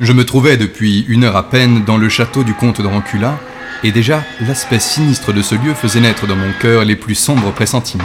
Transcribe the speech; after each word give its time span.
Je 0.00 0.12
me 0.12 0.24
trouvais 0.24 0.56
depuis 0.56 1.04
une 1.08 1.24
heure 1.24 1.34
à 1.34 1.50
peine 1.50 1.84
dans 1.84 1.96
le 1.96 2.08
château 2.08 2.44
du 2.44 2.54
comte 2.54 2.80
de 2.80 2.86
Rancula, 2.86 3.36
et 3.82 3.90
déjà 3.90 4.22
l'aspect 4.46 4.78
sinistre 4.78 5.32
de 5.32 5.42
ce 5.42 5.56
lieu 5.56 5.74
faisait 5.74 6.00
naître 6.00 6.28
dans 6.28 6.36
mon 6.36 6.52
cœur 6.60 6.84
les 6.84 6.94
plus 6.94 7.16
sombres 7.16 7.52
pressentiments. 7.52 8.04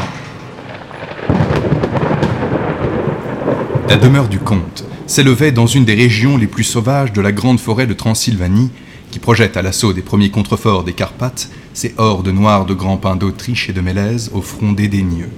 La 3.88 3.95
demeure 3.98 4.27
du 4.27 4.39
comte 4.39 4.85
s'élevait 5.05 5.52
dans 5.52 5.67
une 5.67 5.85
des 5.85 5.93
régions 5.93 6.35
les 6.35 6.48
plus 6.48 6.63
sauvages 6.63 7.13
de 7.13 7.21
la 7.21 7.31
grande 7.31 7.59
forêt 7.59 7.85
de 7.85 7.94
Transylvanie, 7.94 8.71
qui 9.12 9.20
projette 9.20 9.55
à 9.55 9.62
l'assaut 9.62 9.94
des 9.94 10.02
premiers 10.02 10.31
contreforts 10.31 10.84
des 10.84 10.94
Carpates 10.94 11.49
ses 11.75 11.94
hordes 11.98 12.30
noires 12.30 12.66
de 12.66 12.73
grands 12.73 12.98
pins 12.98 13.16
d'Autriche 13.16 13.70
et 13.70 13.73
de 13.73 13.81
Mélèze 13.81 14.31
au 14.34 14.41
front 14.41 14.71
dédaigneux. 14.71 15.30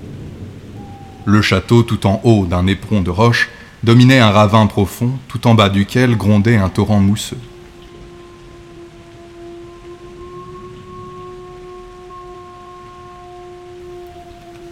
Le 1.25 1.41
château, 1.41 1.83
tout 1.83 2.07
en 2.07 2.21
haut 2.23 2.45
d'un 2.45 2.65
éperon 2.67 3.01
de 3.01 3.09
roche, 3.09 3.49
dominait 3.85 4.19
un 4.19 4.31
ravin 4.31 4.65
profond, 4.65 5.11
tout 5.27 5.47
en 5.47 5.53
bas 5.53 5.69
duquel 5.69 6.17
grondait 6.17 6.57
un 6.57 6.69
torrent 6.69 6.99
mousseux. 6.99 7.37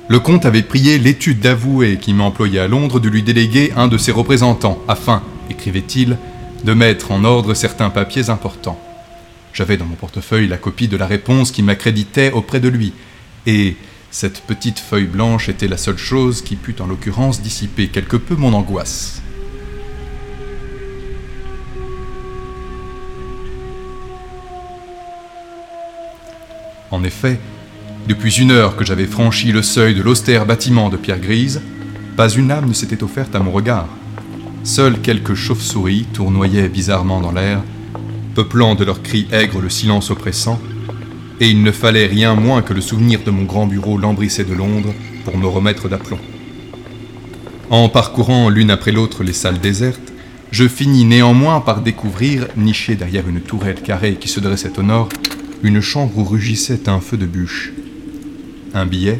Le 0.09 0.20
comte 0.20 0.45
avait 0.45 0.63
prié 0.63 0.98
l'étude 0.98 1.39
d'avoué 1.39 1.98
qui 1.98 2.13
m'employait 2.13 2.59
à 2.59 2.67
Londres 2.67 2.99
de 2.99 3.08
lui 3.08 3.23
déléguer 3.23 3.72
un 3.77 3.88
de 3.88 3.98
ses 3.98 4.12
représentants, 4.12 4.80
afin, 4.88 5.22
écrivait-il, 5.50 6.17
de 6.64 6.73
mettre 6.73 7.11
en 7.11 7.23
ordre 7.23 7.53
certains 7.53 7.89
papiers 7.89 8.30
importants. 8.30 8.80
J'avais 9.53 9.77
dans 9.77 9.86
mon 9.86 9.95
portefeuille 9.95 10.48
la 10.48 10.58
copie 10.58 10.88
de 10.88 10.98
la 10.98 11.05
réponse 11.05 11.52
qui 11.52 11.61
m'accréditait 11.61 12.31
auprès 12.31 12.59
de 12.59 12.67
lui, 12.67 12.94
et 13.45 13.75
cette 14.14 14.42
petite 14.42 14.78
feuille 14.78 15.08
blanche 15.08 15.50
était 15.50 15.67
la 15.67 15.75
seule 15.75 15.97
chose 15.97 16.44
qui 16.44 16.56
put 16.56 16.75
en 16.80 16.86
l'occurrence 16.86 17.42
dissiper 17.42 17.88
quelque 17.88 18.16
peu 18.16 18.36
mon 18.36 18.53
angoisse. 18.53 19.23
En 26.92 27.03
effet, 27.03 27.39
depuis 28.08 28.36
une 28.39 28.52
heure 28.52 28.75
que 28.75 28.86
j'avais 28.86 29.08
franchi 29.08 29.52
le 29.52 29.64
seuil 29.64 29.95
de 29.95 30.03
l'austère 30.03 30.45
bâtiment 30.45 30.89
de 30.89 30.98
pierre 30.98 31.20
grise, 31.20 31.64
pas 32.16 32.30
une 32.30 32.52
âme 32.52 32.67
ne 32.67 32.73
s'était 32.73 33.02
offerte 33.02 33.33
à 33.33 33.39
mon 33.39 33.52
regard. 33.52 33.88
Seules 34.64 35.02
quelques 35.02 35.33
chauves-souris 35.33 36.05
tournoyaient 36.14 36.70
bizarrement 36.70 37.20
dans 37.20 37.31
l'air, 37.31 37.64
peuplant 38.36 38.75
de 38.75 38.86
leurs 38.86 39.02
cris 39.02 39.27
aigres 39.31 39.59
le 39.59 39.72
silence 39.72 40.11
oppressant, 40.11 40.61
et 41.44 41.49
il 41.49 41.61
ne 41.61 41.73
fallait 41.73 42.05
rien 42.05 42.36
moins 42.36 42.61
que 42.61 42.73
le 42.73 42.80
souvenir 42.80 43.19
de 43.25 43.30
mon 43.30 43.44
grand 43.44 43.67
bureau 43.67 43.97
lambrissé 43.97 44.45
de 44.45 44.53
Londres 44.53 44.94
pour 45.25 45.38
me 45.38 45.45
remettre 45.45 45.89
d'aplomb. 45.89 46.19
En 47.69 47.89
parcourant 47.89 48.47
l'une 48.47 48.72
après 48.72 48.94
l'autre 48.94 49.25
les 49.25 49.33
salles 49.33 49.59
désertes, 49.59 50.14
je 50.52 50.66
finis 50.69 51.03
néanmoins 51.03 51.59
par 51.59 51.81
découvrir, 51.81 52.47
nichée 52.55 52.95
derrière 52.95 53.27
une 53.27 53.41
tourelle 53.41 53.81
carrée 53.81 54.16
qui 54.16 54.30
se 54.30 54.39
dressait 54.39 54.80
au 54.80 54.83
nord, 54.83 55.09
une 55.64 55.81
chambre 55.81 56.17
où 56.17 56.23
rugissait 56.23 56.88
un 56.88 57.02
feu 57.02 57.17
de 57.17 57.25
bûche. 57.25 57.73
Un 58.73 58.86
billet, 58.86 59.19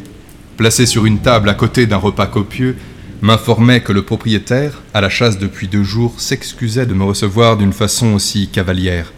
placé 0.56 0.86
sur 0.86 1.06
une 1.06 1.20
table 1.20 1.50
à 1.50 1.56
côté 1.56 1.88
d'un 1.88 1.98
repas 1.98 2.28
copieux, 2.28 2.78
m'informait 3.22 3.82
que 3.82 3.92
le 3.92 4.04
propriétaire, 4.04 4.82
à 4.94 5.02
la 5.02 5.10
chasse 5.10 5.40
depuis 5.40 5.68
deux 5.68 5.84
jours, 5.84 6.22
s'excusait 6.22 6.86
de 6.86 6.94
me 6.94 7.04
recevoir 7.04 7.58
d'une 7.58 7.74
façon 7.74 8.14
aussi 8.14 8.48
cavalière, 8.48 9.12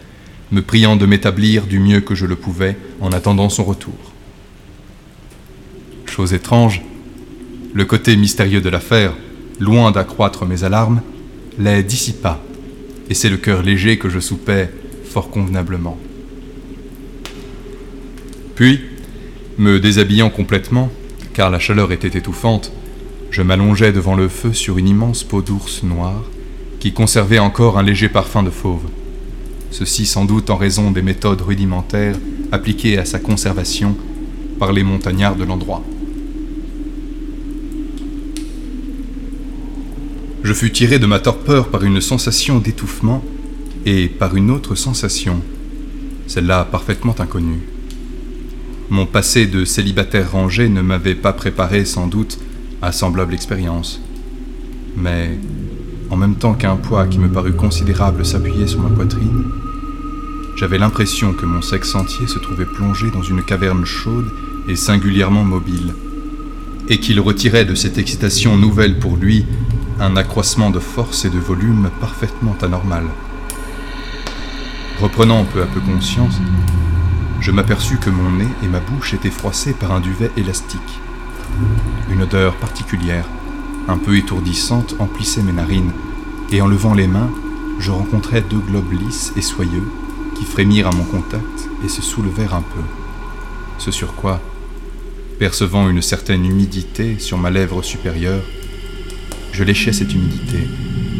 me 0.52 0.62
priant 0.62 0.96
de 0.96 1.06
m'établir 1.06 1.66
du 1.66 1.78
mieux 1.78 2.00
que 2.00 2.14
je 2.14 2.26
le 2.26 2.36
pouvais 2.36 2.76
en 3.00 3.12
attendant 3.12 3.48
son 3.48 3.64
retour. 3.64 4.12
Chose 6.06 6.32
étrange, 6.32 6.82
le 7.74 7.84
côté 7.84 8.16
mystérieux 8.16 8.60
de 8.60 8.68
l'affaire, 8.68 9.12
loin 9.58 9.90
d'accroître 9.90 10.46
mes 10.46 10.64
alarmes, 10.64 11.02
les 11.58 11.82
dissipa, 11.82 12.40
et 13.10 13.14
c'est 13.14 13.28
le 13.28 13.36
cœur 13.36 13.62
léger 13.62 13.98
que 13.98 14.08
je 14.08 14.20
soupais 14.20 14.70
fort 15.04 15.30
convenablement. 15.30 15.98
Puis, 18.54 18.80
me 19.58 19.80
déshabillant 19.80 20.30
complètement, 20.30 20.90
car 21.34 21.50
la 21.50 21.58
chaleur 21.58 21.92
était 21.92 22.18
étouffante, 22.18 22.72
je 23.30 23.42
m'allongeai 23.42 23.92
devant 23.92 24.14
le 24.14 24.28
feu 24.28 24.52
sur 24.52 24.78
une 24.78 24.88
immense 24.88 25.24
peau 25.24 25.42
d'ours 25.42 25.82
noire 25.82 26.24
qui 26.80 26.92
conservait 26.92 27.38
encore 27.38 27.78
un 27.78 27.82
léger 27.82 28.08
parfum 28.08 28.42
de 28.42 28.50
fauve. 28.50 28.84
Ceci 29.70 30.06
sans 30.06 30.24
doute 30.24 30.50
en 30.50 30.56
raison 30.56 30.90
des 30.90 31.02
méthodes 31.02 31.40
rudimentaires 31.40 32.16
appliquées 32.52 32.98
à 32.98 33.04
sa 33.04 33.18
conservation 33.18 33.96
par 34.58 34.72
les 34.72 34.82
montagnards 34.82 35.36
de 35.36 35.44
l'endroit. 35.44 35.82
Je 40.42 40.52
fus 40.52 40.70
tiré 40.70 40.98
de 40.98 41.06
ma 41.06 41.18
torpeur 41.18 41.68
par 41.68 41.82
une 41.82 42.00
sensation 42.00 42.58
d'étouffement 42.58 43.24
et 43.84 44.08
par 44.08 44.36
une 44.36 44.50
autre 44.50 44.76
sensation, 44.76 45.42
celle-là 46.26 46.64
parfaitement 46.64 47.16
inconnue. 47.18 47.62
Mon 48.88 49.06
passé 49.06 49.46
de 49.46 49.64
célibataire 49.64 50.30
rangé 50.30 50.68
ne 50.68 50.80
m'avait 50.80 51.16
pas 51.16 51.32
préparé 51.32 51.84
sans 51.84 52.06
doute 52.06 52.38
à 52.80 52.92
semblable 52.92 53.34
expérience. 53.34 54.00
Mais 54.96 55.38
en 56.10 56.16
même 56.16 56.36
temps 56.36 56.54
qu'un 56.54 56.76
poids 56.76 57.06
qui 57.06 57.18
me 57.18 57.28
parut 57.28 57.52
considérable 57.52 58.24
s'appuyait 58.24 58.66
sur 58.66 58.80
ma 58.80 58.90
poitrine, 58.90 59.44
j'avais 60.56 60.78
l'impression 60.78 61.32
que 61.32 61.44
mon 61.44 61.60
sexe 61.60 61.94
entier 61.94 62.26
se 62.26 62.38
trouvait 62.38 62.64
plongé 62.64 63.10
dans 63.10 63.22
une 63.22 63.42
caverne 63.42 63.84
chaude 63.84 64.30
et 64.68 64.76
singulièrement 64.76 65.44
mobile, 65.44 65.94
et 66.88 66.98
qu'il 66.98 67.20
retirait 67.20 67.64
de 67.64 67.74
cette 67.74 67.98
excitation 67.98 68.56
nouvelle 68.56 68.98
pour 68.98 69.16
lui 69.16 69.44
un 70.00 70.16
accroissement 70.16 70.70
de 70.70 70.78
force 70.78 71.24
et 71.24 71.30
de 71.30 71.38
volume 71.38 71.90
parfaitement 72.00 72.56
anormal. 72.62 73.04
Reprenant 75.00 75.44
peu 75.44 75.62
à 75.62 75.66
peu 75.66 75.80
conscience, 75.80 76.40
je 77.40 77.50
m'aperçus 77.50 77.98
que 77.98 78.10
mon 78.10 78.30
nez 78.30 78.48
et 78.62 78.68
ma 78.68 78.80
bouche 78.80 79.12
étaient 79.12 79.30
froissés 79.30 79.74
par 79.74 79.92
un 79.92 80.00
duvet 80.00 80.30
élastique. 80.38 81.00
Une 82.10 82.22
odeur 82.22 82.54
particulière, 82.54 83.26
un 83.88 83.98
peu 83.98 84.16
étourdissante, 84.16 84.96
emplissait 84.98 85.42
mes 85.42 85.52
narines, 85.52 85.92
et 86.50 86.60
en 86.60 86.66
levant 86.66 86.94
les 86.94 87.06
mains, 87.06 87.30
je 87.78 87.90
rencontrai 87.90 88.40
deux 88.40 88.58
globes 88.58 88.92
lisses 88.92 89.32
et 89.36 89.42
soyeux 89.42 89.86
qui 90.34 90.44
frémirent 90.44 90.88
à 90.88 90.92
mon 90.92 91.04
contact 91.04 91.68
et 91.84 91.88
se 91.88 92.02
soulevèrent 92.02 92.54
un 92.54 92.62
peu. 92.62 92.80
Ce 93.78 93.90
sur 93.90 94.14
quoi, 94.14 94.40
percevant 95.38 95.88
une 95.88 96.02
certaine 96.02 96.44
humidité 96.44 97.16
sur 97.18 97.38
ma 97.38 97.50
lèvre 97.50 97.82
supérieure, 97.82 98.42
je 99.52 99.64
léchai 99.64 99.92
cette 99.92 100.14
humidité, 100.14 100.68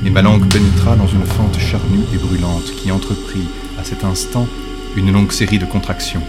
et 0.04 0.10
ma 0.10 0.22
langue 0.22 0.46
pénétra 0.48 0.96
dans 0.96 1.06
une 1.06 1.24
fente 1.24 1.58
charnue 1.58 2.04
et 2.14 2.18
brûlante 2.18 2.72
qui 2.76 2.90
entreprit, 2.90 3.46
à 3.78 3.84
cet 3.84 4.04
instant, 4.04 4.46
une 4.96 5.12
longue 5.12 5.32
série 5.32 5.58
de 5.58 5.66
contractions. 5.66 6.22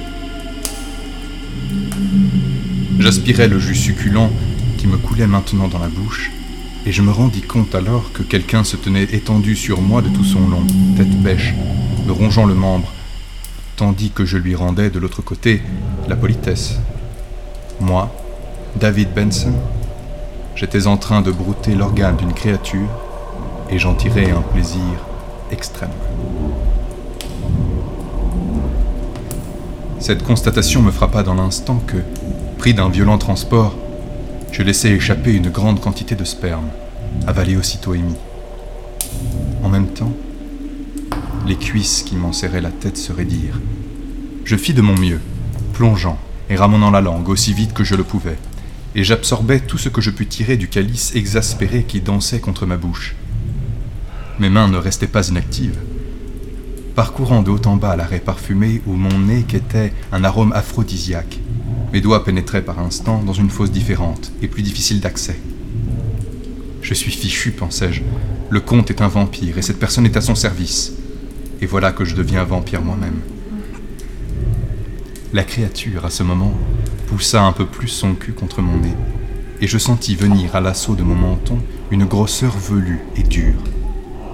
J'aspirais 3.00 3.48
le 3.48 3.60
jus 3.60 3.76
succulent 3.76 4.32
me 4.88 4.98
coulait 4.98 5.28
maintenant 5.28 5.68
dans 5.68 5.80
la 5.80 5.90
bouche, 5.90 6.32
et 6.86 6.92
je 6.92 7.02
me 7.02 7.12
rendis 7.12 7.42
compte 7.42 7.76
alors 7.76 8.12
que 8.14 8.24
quelqu'un 8.24 8.64
se 8.64 8.78
tenait 8.78 9.04
étendu 9.04 9.56
sur 9.56 9.82
moi 9.82 10.02
de 10.02 10.10
tout 10.10 10.24
son 10.24 10.48
long, 10.48 10.66
tête 10.96 11.22
bêche, 11.22 11.54
me 12.06 12.12
rongeant 12.12 12.46
le 12.46 12.54
membre, 12.54 12.92
tandis 13.76 14.12
que 14.12 14.26
je 14.26 14.38
lui 14.38 14.56
rendais 14.56 14.90
de 14.90 15.00
l'autre 15.00 15.22
côté 15.22 15.62
la 16.08 16.16
politesse. 16.16 16.80
Moi, 17.80 18.10
David 18.80 19.14
Benson, 19.14 19.54
j'étais 20.56 20.88
en 20.88 20.98
train 20.98 21.22
de 21.22 21.32
brouter 21.32 21.76
l'organe 21.76 22.16
d'une 22.16 22.34
créature, 22.34 22.90
et 23.70 23.80
j'en 23.80 23.94
tirais 23.94 24.32
un 24.32 24.42
plaisir 24.42 24.82
extrême. 25.52 25.92
Cette 30.00 30.24
constatation 30.24 30.82
me 30.82 30.92
frappa 30.92 31.24
dans 31.24 31.34
l'instant 31.34 31.82
que, 31.86 31.98
pris 32.58 32.74
d'un 32.74 32.88
violent 32.88 33.18
transport, 33.18 33.76
je 34.58 34.64
laissai 34.64 34.90
échapper 34.90 35.34
une 35.34 35.52
grande 35.52 35.80
quantité 35.80 36.16
de 36.16 36.24
sperme, 36.24 36.70
avalé 37.28 37.56
aussitôt 37.56 37.94
émis. 37.94 38.18
En 39.62 39.70
même 39.70 39.90
temps, 39.90 40.12
les 41.46 41.58
cuisses 41.58 42.02
qui 42.02 42.16
m'en 42.16 42.34
serraient 42.34 42.60
la 42.60 42.72
tête 42.72 42.98
se 42.98 43.14
raidirent. 43.14 43.62
Je 44.46 44.56
fis 44.56 44.74
de 44.74 44.82
mon 44.82 44.98
mieux, 44.98 45.22
plongeant 45.74 46.18
et 46.50 46.56
ramenant 46.56 46.90
la 46.90 47.02
langue 47.02 47.30
aussi 47.30 47.54
vite 47.54 47.74
que 47.74 47.84
je 47.84 47.94
le 47.94 48.04
pouvais, 48.04 48.40
et 48.96 49.04
j'absorbais 49.04 49.60
tout 49.60 49.78
ce 49.78 49.90
que 49.90 50.02
je 50.02 50.10
pus 50.10 50.26
tirer 50.26 50.58
du 50.58 50.70
calice 50.70 51.16
exaspéré 51.16 51.84
qui 51.84 52.02
dansait 52.02 52.40
contre 52.40 52.66
ma 52.66 52.78
bouche. 52.78 53.16
Mes 54.40 54.50
mains 54.50 54.70
ne 54.70 54.78
restaient 54.78 55.06
pas 55.06 55.28
inactives 55.28 55.78
parcourant 56.98 57.44
de 57.44 57.52
haut 57.52 57.62
en 57.68 57.76
bas 57.76 57.96
l'arrêt 57.96 58.20
parfumé 58.20 58.82
où 58.88 58.94
mon 58.94 59.20
nez 59.20 59.44
quêtait 59.44 59.94
un 60.12 60.24
arôme 60.24 60.52
aphrodisiaque. 60.52 61.38
Mes 61.94 62.02
doigts 62.02 62.26
pénétraient 62.26 62.66
par 62.66 62.80
instants 62.80 63.24
dans 63.24 63.34
une 63.34 63.50
fosse 63.50 63.72
différente 63.72 64.32
et 64.42 64.48
plus 64.48 64.62
difficile 64.62 65.00
d'accès. 65.00 65.40
Je 66.82 66.94
suis 66.94 67.12
fichu, 67.12 67.52
pensais-je. 67.52 68.02
Le 68.50 68.60
comte 68.60 68.90
est 68.90 69.02
un 69.02 69.08
vampire 69.08 69.58
et 69.58 69.62
cette 69.62 69.80
personne 69.80 70.06
est 70.06 70.18
à 70.18 70.22
son 70.22 70.36
service. 70.36 70.94
Et 71.62 71.66
voilà 71.66 71.92
que 71.92 72.06
je 72.06 72.16
deviens 72.16 72.44
vampire 72.44 72.82
moi-même. 72.82 73.20
La 75.34 75.44
créature, 75.44 76.06
à 76.06 76.10
ce 76.10 76.24
moment, 76.24 76.54
poussa 77.08 77.42
un 77.42 77.52
peu 77.52 77.66
plus 77.66 77.88
son 77.88 78.16
cul 78.16 78.34
contre 78.34 78.62
mon 78.62 78.78
nez, 78.78 78.94
et 79.62 79.68
je 79.68 79.78
sentis 79.78 80.16
venir 80.16 80.56
à 80.56 80.62
l'assaut 80.62 80.96
de 80.96 81.04
mon 81.04 81.16
menton 81.16 81.60
une 81.92 82.06
grosseur 82.06 82.56
velue 82.58 83.00
et 83.16 83.24
dure. 83.24 83.62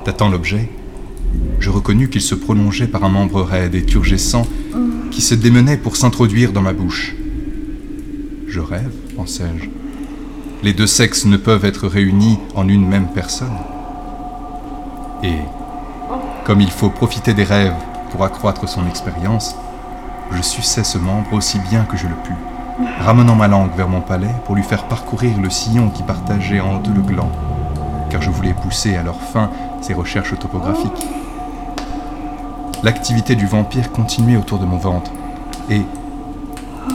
Tâtant 0.05 0.29
l'objet, 0.29 0.69
je 1.59 1.69
reconnus 1.69 2.09
qu'il 2.09 2.21
se 2.21 2.35
prolongeait 2.35 2.87
par 2.87 3.03
un 3.03 3.09
membre 3.09 3.41
raide 3.41 3.75
et 3.75 3.85
turgescent 3.85 4.47
qui 5.11 5.21
se 5.21 5.35
démenait 5.35 5.77
pour 5.77 5.95
s'introduire 5.95 6.51
dans 6.51 6.61
ma 6.61 6.73
bouche. 6.73 7.15
Je 8.53 8.59
rêve, 8.59 8.93
pensai-je. 9.17 9.67
Les 10.61 10.73
deux 10.73 10.85
sexes 10.85 11.25
ne 11.25 11.37
peuvent 11.37 11.65
être 11.65 11.87
réunis 11.87 12.37
en 12.53 12.67
une 12.67 12.87
même 12.87 13.07
personne. 13.07 13.57
Et, 15.23 15.39
comme 16.45 16.61
il 16.61 16.69
faut 16.69 16.91
profiter 16.91 17.33
des 17.33 17.45
rêves 17.45 17.73
pour 18.11 18.23
accroître 18.23 18.69
son 18.69 18.87
expérience, 18.87 19.55
je 20.29 20.43
suçais 20.43 20.83
ce 20.83 20.99
membre 20.99 21.33
aussi 21.33 21.57
bien 21.71 21.85
que 21.85 21.97
je 21.97 22.05
le 22.05 22.13
pus, 22.13 22.35
ramenant 22.99 23.33
ma 23.33 23.47
langue 23.47 23.75
vers 23.75 23.89
mon 23.89 24.01
palais 24.01 24.35
pour 24.45 24.53
lui 24.53 24.61
faire 24.61 24.83
parcourir 24.83 25.35
le 25.41 25.49
sillon 25.49 25.89
qui 25.89 26.03
partageait 26.03 26.59
en 26.59 26.77
deux 26.77 26.93
le 26.93 27.01
gland, 27.01 27.31
car 28.11 28.21
je 28.21 28.29
voulais 28.29 28.53
pousser 28.53 28.95
à 28.95 29.01
leur 29.01 29.19
fin 29.19 29.49
ses 29.81 29.95
recherches 29.95 30.37
topographiques. 30.37 31.07
L'activité 32.83 33.33
du 33.33 33.47
vampire 33.47 33.91
continuait 33.91 34.37
autour 34.37 34.59
de 34.59 34.65
mon 34.65 34.77
ventre, 34.77 35.09
et, 35.71 35.81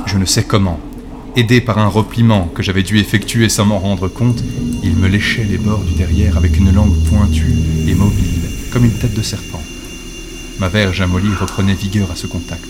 je 0.06 0.19
ne 0.19 0.25
sais 0.25 0.44
comment, 0.44 0.78
aidé 1.38 1.61
par 1.61 1.79
un 1.79 1.87
repliement 1.87 2.50
que 2.52 2.64
j'avais 2.64 2.82
dû 2.82 2.99
effectuer 2.99 3.49
sans 3.49 3.64
m'en 3.64 3.79
rendre 3.79 4.08
compte, 4.08 4.43
il 4.82 4.96
me 4.96 5.06
léchait 5.06 5.46
les 5.49 5.58
bords 5.58 5.85
du 5.85 5.94
derrière 5.94 6.37
avec 6.37 6.56
une 6.56 6.73
langue 6.73 6.96
pointue 7.05 7.55
et 7.87 7.94
mobile, 7.94 8.50
comme 8.73 8.85
une 8.85 8.99
tête 8.99 9.14
de 9.14 9.23
serpent. 9.23 9.62
Ma 10.58 10.69
verge 10.69 11.00
amolie 11.00 11.35
reprenait 11.40 11.75
vigueur 11.75 12.11
à 12.11 12.17
ce 12.17 12.26
contact. 12.26 12.69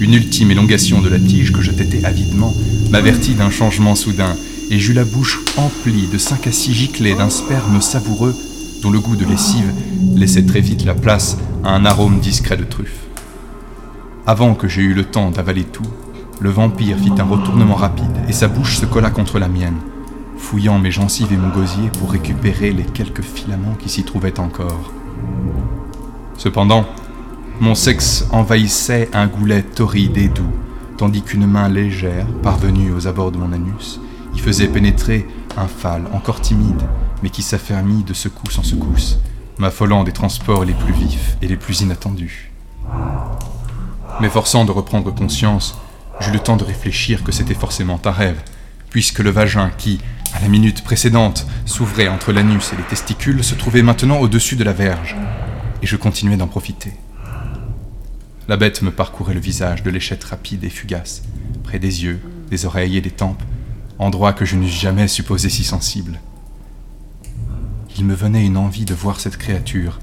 Une 0.00 0.14
ultime 0.14 0.50
élongation 0.50 1.00
de 1.00 1.08
la 1.08 1.20
tige 1.20 1.52
que 1.52 1.62
je 1.62 1.70
têtais 1.70 2.04
avidement 2.04 2.54
m'avertit 2.90 3.34
d'un 3.34 3.50
changement 3.50 3.94
soudain, 3.94 4.36
et 4.70 4.78
j'eus 4.80 4.92
la 4.92 5.04
bouche 5.04 5.40
emplie 5.56 6.08
de 6.12 6.18
cinq 6.18 6.48
à 6.48 6.52
six 6.52 6.74
giclées 6.74 7.14
d'un 7.14 7.30
sperme 7.30 7.80
savoureux 7.80 8.34
dont 8.82 8.90
le 8.90 9.00
goût 9.00 9.16
de 9.16 9.24
lessive 9.24 9.72
laissait 10.16 10.44
très 10.44 10.60
vite 10.60 10.84
la 10.84 10.94
place 10.94 11.36
à 11.64 11.70
un 11.70 11.84
arôme 11.84 12.18
discret 12.18 12.56
de 12.56 12.64
truffe. 12.64 13.07
Avant 14.28 14.54
que 14.54 14.68
j'aie 14.68 14.82
eu 14.82 14.92
le 14.92 15.06
temps 15.06 15.30
d'avaler 15.30 15.64
tout, 15.64 15.90
le 16.38 16.50
vampire 16.50 16.98
fit 16.98 17.14
un 17.16 17.24
retournement 17.24 17.76
rapide 17.76 18.14
et 18.28 18.32
sa 18.32 18.46
bouche 18.46 18.76
se 18.76 18.84
colla 18.84 19.08
contre 19.08 19.38
la 19.38 19.48
mienne, 19.48 19.78
fouillant 20.36 20.78
mes 20.78 20.90
gencives 20.90 21.32
et 21.32 21.38
mon 21.38 21.48
gosier 21.48 21.88
pour 21.98 22.12
récupérer 22.12 22.72
les 22.72 22.84
quelques 22.84 23.22
filaments 23.22 23.74
qui 23.78 23.88
s'y 23.88 24.04
trouvaient 24.04 24.38
encore. 24.38 24.92
Cependant, 26.36 26.84
mon 27.60 27.74
sexe 27.74 28.26
envahissait 28.30 29.08
un 29.14 29.28
goulet 29.28 29.62
torride 29.62 30.18
et 30.18 30.28
doux, 30.28 30.52
tandis 30.98 31.22
qu'une 31.22 31.46
main 31.46 31.70
légère, 31.70 32.26
parvenue 32.42 32.92
aux 32.92 33.06
abords 33.06 33.32
de 33.32 33.38
mon 33.38 33.54
anus, 33.54 33.98
y 34.34 34.40
faisait 34.40 34.68
pénétrer 34.68 35.26
un 35.56 35.68
phale 35.68 36.04
encore 36.12 36.42
timide, 36.42 36.82
mais 37.22 37.30
qui 37.30 37.40
s'affermit 37.40 38.04
de 38.04 38.12
secousse 38.12 38.58
en 38.58 38.62
secousse, 38.62 39.20
m'affolant 39.56 40.04
des 40.04 40.12
transports 40.12 40.66
les 40.66 40.74
plus 40.74 40.92
vifs 40.92 41.38
et 41.40 41.48
les 41.48 41.56
plus 41.56 41.80
inattendus. 41.80 42.47
M'efforçant 44.20 44.64
de 44.64 44.72
reprendre 44.72 45.14
conscience, 45.14 45.78
j'eus 46.20 46.32
le 46.32 46.40
temps 46.40 46.56
de 46.56 46.64
réfléchir 46.64 47.22
que 47.22 47.30
c'était 47.30 47.54
forcément 47.54 48.00
un 48.04 48.10
rêve, 48.10 48.42
puisque 48.90 49.20
le 49.20 49.30
vagin 49.30 49.70
qui, 49.78 50.00
à 50.34 50.40
la 50.40 50.48
minute 50.48 50.82
précédente, 50.82 51.46
s'ouvrait 51.66 52.08
entre 52.08 52.32
l'anus 52.32 52.72
et 52.72 52.76
les 52.76 52.82
testicules 52.82 53.44
se 53.44 53.54
trouvait 53.54 53.82
maintenant 53.82 54.18
au-dessus 54.18 54.56
de 54.56 54.64
la 54.64 54.72
verge, 54.72 55.14
et 55.82 55.86
je 55.86 55.96
continuais 55.96 56.36
d'en 56.36 56.48
profiter. 56.48 56.94
La 58.48 58.56
bête 58.56 58.82
me 58.82 58.90
parcourait 58.90 59.34
le 59.34 59.40
visage 59.40 59.84
de 59.84 59.90
l'échette 59.90 60.24
rapide 60.24 60.64
et 60.64 60.70
fugace, 60.70 61.22
près 61.62 61.78
des 61.78 62.02
yeux, 62.02 62.20
des 62.50 62.66
oreilles 62.66 62.96
et 62.96 63.02
des 63.02 63.10
tempes, 63.10 63.42
endroit 64.00 64.32
que 64.32 64.44
je 64.44 64.56
n'eusse 64.56 64.80
jamais 64.80 65.06
supposé 65.06 65.48
si 65.48 65.62
sensible. 65.62 66.18
Il 67.96 68.04
me 68.04 68.14
venait 68.14 68.46
une 68.46 68.56
envie 68.56 68.84
de 68.84 68.94
voir 68.94 69.20
cette 69.20 69.36
créature, 69.36 70.00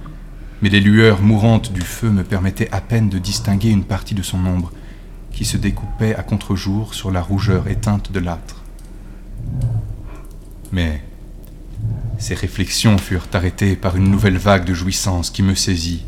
mais 0.62 0.69
les 0.69 0.80
lueurs 0.80 1.22
mourantes 1.22 1.72
du 1.72 1.81
feu 1.81 2.10
me 2.10 2.24
permettaient 2.24 2.72
à 2.72 2.81
peine 2.81 3.10
de 3.10 3.19
distinguer 3.19 3.69
une 3.69 3.84
partie 3.84 4.16
de 4.16 4.24
son 4.24 4.46
ombre, 4.46 4.72
qui 5.31 5.46
se 5.46 5.57
découpait 5.57 6.16
à 6.16 6.24
contre-jour 6.24 6.94
sur 6.94 7.12
la 7.12 7.22
rougeur 7.22 7.68
éteinte 7.68 8.12
de 8.12 8.19
l'âtre. 8.19 8.63
Mais 10.72 11.04
ces 12.18 12.36
réflexions 12.36 12.98
furent 12.98 13.28
arrêtées 13.34 13.75
par 13.75 13.98
une 13.98 14.10
nouvelle 14.10 14.38
vague 14.38 14.66
de 14.66 14.74
jouissance 14.74 15.30
qui 15.30 15.44
me 15.44 15.56
saisit 15.56 16.04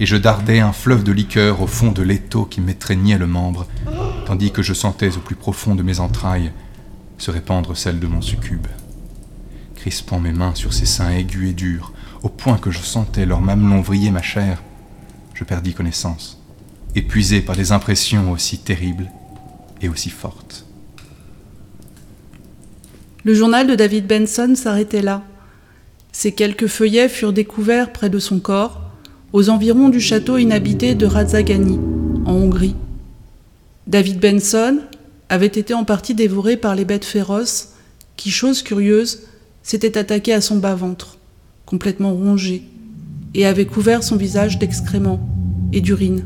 et 0.00 0.06
je 0.06 0.16
dardais 0.16 0.60
un 0.60 0.72
fleuve 0.72 1.04
de 1.04 1.12
liqueur 1.12 1.60
au 1.60 1.66
fond 1.66 1.92
de 1.92 2.02
l'étau 2.02 2.46
qui 2.46 2.62
m'étreignait 2.62 3.18
le 3.18 3.26
membre, 3.26 3.66
tandis 4.24 4.50
que 4.50 4.62
je 4.62 4.72
sentais 4.72 5.14
au 5.18 5.20
plus 5.20 5.36
profond 5.36 5.74
de 5.74 5.82
mes 5.82 6.00
entrailles 6.00 6.52
se 7.18 7.30
répandre 7.30 7.76
celle 7.76 8.00
de 8.00 8.06
mon 8.06 8.22
succube. 8.22 8.66
Crispant 9.76 10.18
mes 10.18 10.32
mains 10.32 10.54
sur 10.54 10.72
ses 10.72 10.86
seins 10.86 11.10
aigus 11.10 11.50
et 11.50 11.52
durs, 11.52 11.92
au 12.22 12.28
point 12.28 12.58
que 12.58 12.70
je 12.70 12.80
sentais 12.80 13.26
leur 13.26 13.40
mamelon 13.40 13.80
vriller 13.80 14.10
ma 14.10 14.22
chair, 14.22 14.62
je 15.34 15.44
perdis 15.44 15.72
connaissance, 15.72 16.38
épuisé 16.94 17.40
par 17.40 17.56
des 17.56 17.72
impressions 17.72 18.30
aussi 18.30 18.58
terribles 18.58 19.10
et 19.80 19.88
aussi 19.88 20.10
fortes. 20.10 20.66
Le 23.24 23.34
journal 23.34 23.66
de 23.66 23.74
David 23.74 24.06
Benson 24.06 24.54
s'arrêtait 24.54 25.02
là. 25.02 25.22
Ces 26.12 26.32
quelques 26.32 26.66
feuillets 26.66 27.08
furent 27.08 27.32
découverts 27.32 27.92
près 27.92 28.10
de 28.10 28.18
son 28.18 28.40
corps, 28.40 28.80
aux 29.32 29.48
environs 29.48 29.88
du 29.88 30.00
château 30.00 30.38
inhabité 30.38 30.94
de 30.94 31.06
Radzagani, 31.06 31.78
en 32.26 32.32
Hongrie. 32.32 32.74
David 33.86 34.18
Benson 34.20 34.80
avait 35.28 35.46
été 35.46 35.74
en 35.74 35.84
partie 35.84 36.14
dévoré 36.14 36.56
par 36.56 36.74
les 36.74 36.84
bêtes 36.84 37.04
féroces 37.04 37.74
qui, 38.16 38.30
chose 38.30 38.62
curieuse, 38.62 39.20
s'étaient 39.62 39.96
attaquées 39.96 40.32
à 40.32 40.40
son 40.40 40.56
bas-ventre, 40.56 41.18
complètement 41.70 42.12
rongé, 42.12 42.64
et 43.32 43.46
avaient 43.46 43.64
couvert 43.64 44.02
son 44.02 44.16
visage 44.16 44.58
d'excréments 44.58 45.20
et 45.72 45.80
d'urine. 45.80 46.24